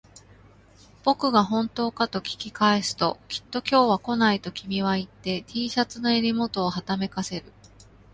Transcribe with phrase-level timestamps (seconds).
[1.03, 7.53] 僕が本当かと聞き返すと、きっと今日は来ないと君は言って、Ｔ シャツの襟元をはためかせる